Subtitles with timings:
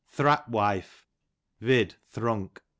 [0.09, 1.05] Thrap wife,
[1.59, 1.93] vid.
[2.09, 2.63] thrunk.